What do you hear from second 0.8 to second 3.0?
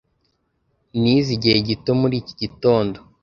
Nize igihe gito muri iki gitondo.